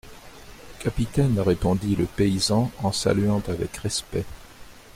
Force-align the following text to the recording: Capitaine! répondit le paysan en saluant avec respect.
Capitaine! 0.79 1.39
répondit 1.39 1.95
le 1.95 2.05
paysan 2.07 2.71
en 2.81 2.91
saluant 2.91 3.43
avec 3.47 3.77
respect. 3.77 4.25